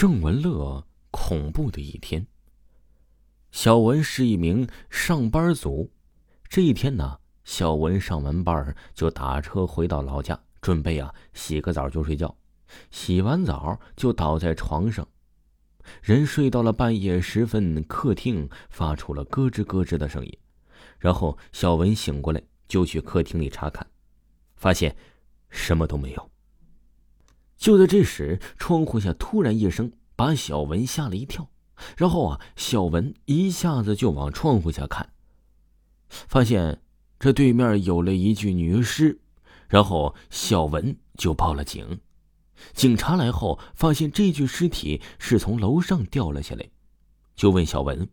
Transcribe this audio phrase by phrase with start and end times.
[0.00, 2.26] 郑文乐恐怖的一天。
[3.50, 5.90] 小文是一名上班族，
[6.48, 12.34] 这一天呢，小文上完班就打车回到老家，准备啊洗个澡就睡觉。
[12.90, 15.06] 洗完澡就倒在床上，
[16.00, 20.38] 人睡到了半夜时分，客厅发出了咯吱咯吱的声音。
[20.98, 23.86] 然后小文醒过来，就去客厅里查看，
[24.56, 24.96] 发现
[25.50, 26.30] 什么都没有。
[27.60, 31.50] 就在这时，窗户下突然一声，把小文吓了一跳。
[31.94, 35.12] 然后啊，小文一下子就往窗户下看，
[36.08, 36.80] 发现
[37.18, 39.20] 这对面有了一具女尸。
[39.68, 42.00] 然后小文就报了警。
[42.72, 46.66] 警察来后，发现这具尸体是从楼上掉了下来，
[47.36, 48.08] 就问小文：“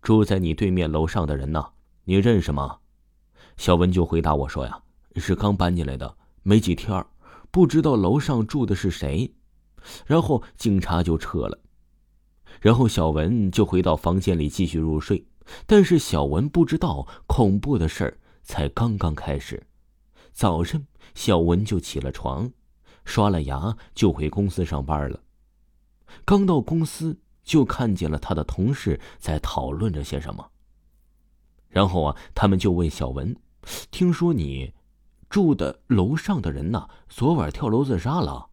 [0.00, 1.72] 住在你对面楼上的人呢？
[2.04, 2.78] 你认识吗？”
[3.58, 4.80] 小文就回答我说：“呀，
[5.16, 7.04] 是刚搬进来的，没几天。”
[7.52, 9.30] 不知道楼上住的是谁，
[10.06, 11.60] 然后警察就撤了，
[12.62, 15.22] 然后小文就回到房间里继续入睡。
[15.66, 19.62] 但是小文不知道，恐怖的事儿才刚刚开始。
[20.32, 20.82] 早上，
[21.14, 22.50] 小文就起了床，
[23.04, 25.20] 刷了牙就回公司上班了。
[26.24, 30.48] 刚到公司，就看见了他的同事在讨论着些什么。
[31.68, 33.36] 然后啊，他们就问小文
[33.92, 34.72] ：“听说你……”
[35.32, 38.48] 住的楼上的人呐，昨晚跳楼自杀了。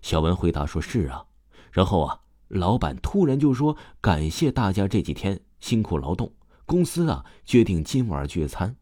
[0.00, 1.24] 小文回答说：“是啊。”
[1.72, 6.32] 然后啊，老板突然就说：“感谢大家这几天辛苦劳动，
[6.66, 8.76] 公司啊决定今晚聚餐。”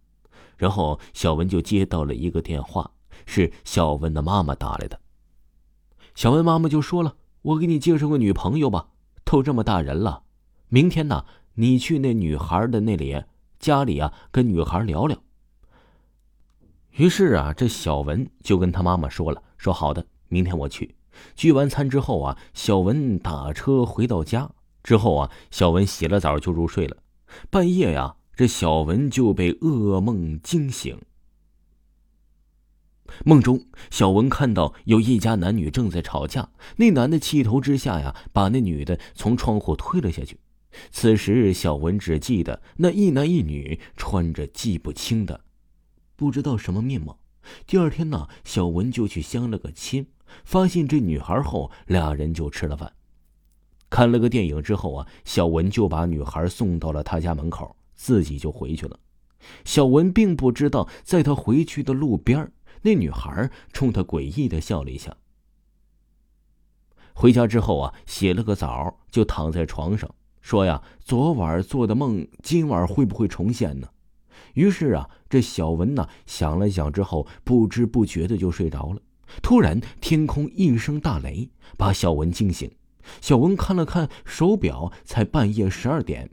[0.58, 2.90] 然后小文就接到了一个电话，
[3.24, 5.00] 是小文的妈妈打来的。
[6.14, 8.88] 小文妈妈就说了：“我给你介绍个女朋友吧，
[9.24, 10.24] 都这么大人了，
[10.68, 13.24] 明天呢，你去那女孩的那里
[13.58, 15.16] 家里啊，跟女孩聊聊。”
[16.96, 20.94] 于是啊，这小文就跟他妈妈说了：“说好的，明天我去。”
[21.34, 24.50] 聚完餐之后啊，小文打车回到家
[24.82, 26.96] 之后啊，小文洗了澡就入睡了。
[27.48, 30.98] 半夜呀，这小文就被噩梦惊醒。
[33.24, 40.38] 梦中，小文看到有一家男女正在吵架，那男的气头之下呀，把那女的从窗户推了下去。
[40.90, 45.40] 此时，小文只记得那一男一女穿着记不清的。
[46.16, 47.18] 不知道什么面貌。
[47.66, 50.06] 第二天呢，小文就去相了个亲，
[50.44, 52.92] 发现这女孩后，俩人就吃了饭，
[53.90, 58.98] 看了个电影之后啊，小文就把女孩送到了他家门口，自己就回去了。
[59.64, 62.52] 小文并不知道，在他回去的路边，
[62.82, 65.16] 那女孩冲他诡异的笑了一下。
[67.12, 70.08] 回家之后啊，洗了个澡，就躺在床上
[70.40, 73.88] 说呀：“昨晚做的梦，今晚会不会重现呢？”
[74.54, 79.00] 于是啊，这小文呢想了想之后，不知不觉的就睡着了。
[79.42, 82.70] 突然，天空一声大雷，把小文惊醒。
[83.20, 86.30] 小文看了看手表，才半夜十二点，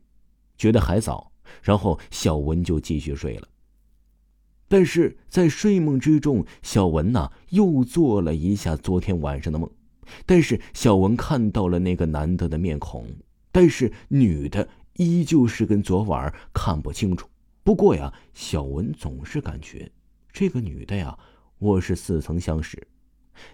[0.58, 1.31] 觉得还早，
[1.64, 3.48] 然后小文就继续睡了。
[4.68, 9.68] 但是在睡梦之中，小文呐又做了一下昨天晚上的梦，
[10.28, 13.08] 但是小文看到了那个男的的面孔，
[13.52, 17.28] 但是女的依旧是跟昨晚看不清楚。
[17.69, 19.91] 不过呀，小文总是感觉
[20.34, 21.16] 这个女的呀，
[21.59, 22.88] 我是似曾相识。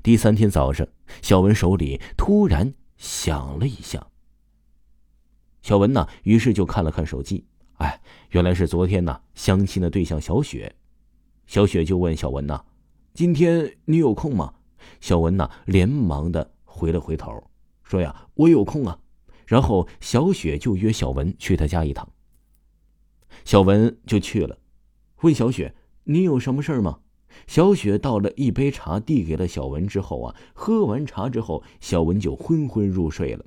[0.02, 0.88] 第三天早上，
[1.22, 4.08] 小文手里突然响了一下。
[5.62, 10.74] 小文呢，于是就看了看手机，哎，原来是昨天呢相亲的对象小雪。
[11.46, 12.64] 小雪就问小文呐
[13.14, 14.54] ：“今天你有空吗？”
[15.02, 17.52] 小文呢，连忙的回了回头，
[17.84, 18.98] 说：“呀，我有空啊。”
[19.46, 22.10] 然后小雪就约小文去他家一趟。
[23.44, 24.58] 小文就去了，
[25.22, 25.76] 问小雪
[26.06, 27.00] ：“你有什么事儿吗？”
[27.48, 33.46] 小雪倒了一杯茶，递给了小文之后啊，喝完茶之后，小文就昏昏入睡了。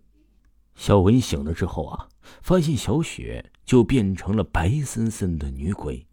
[0.74, 2.08] 小文醒了之后啊，
[2.42, 6.06] 发现小雪就变成了白森森的女鬼。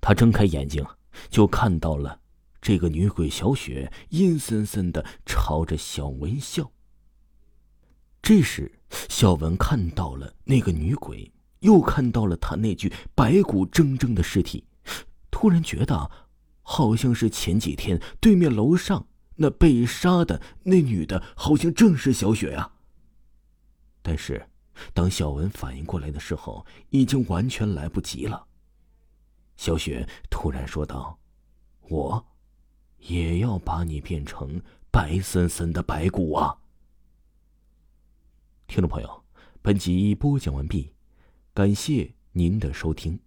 [0.00, 0.84] 他睁开眼睛，
[1.30, 2.20] 就看到了
[2.60, 6.70] 这个女鬼小雪阴森森的朝着小文笑。
[8.20, 11.32] 这时，小文看到了那个女鬼。
[11.60, 14.64] 又看到了他那具白骨铮铮的尸体，
[15.30, 16.10] 突然觉得，
[16.62, 19.06] 好像是前几天对面楼上
[19.36, 22.72] 那被杀的那女的，好像正是小雪呀。
[24.02, 24.48] 但是，
[24.94, 28.46] 当小文反应过来的时候，已经完全来不及了。
[29.56, 31.18] 小雪突然说道
[31.88, 32.26] ：“我，
[32.98, 34.60] 也要把你变成
[34.90, 36.58] 白森森的白骨啊！”
[38.68, 39.24] 听众朋友，
[39.62, 40.95] 本集播讲完毕。
[41.56, 43.18] 感谢您的收听。